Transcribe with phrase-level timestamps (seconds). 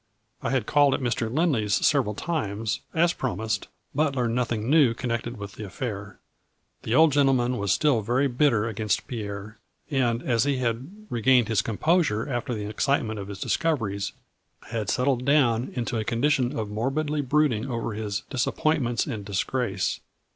[0.41, 1.31] I had called at Mr.
[1.31, 6.17] Lindley's several times, as promised, but learned nothing new con nected with the affair.
[6.81, 7.61] The old gentleman 140 A
[8.03, 8.31] FLURRY IN DIAMONDS.
[8.31, 9.59] was still very bitter against Pierre,
[9.91, 14.13] and, as he had regained his composure after the excite ment of his discoveries,
[14.71, 19.99] had settled down into a condition of morbidly brooding over his" dis appointments and disgrace."